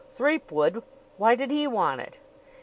"Threepwood? 0.09 0.81
Why 1.17 1.35
did 1.35 1.51
he 1.51 1.67
want 1.67 2.01
it?" 2.01 2.17